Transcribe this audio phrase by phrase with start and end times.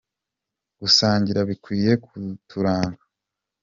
[0.79, 3.01] gusangira bikwiye kuturanga.